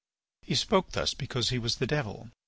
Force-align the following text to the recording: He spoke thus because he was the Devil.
He 0.41 0.55
spoke 0.55 0.93
thus 0.93 1.13
because 1.13 1.49
he 1.49 1.59
was 1.59 1.75
the 1.75 1.85
Devil. 1.85 2.31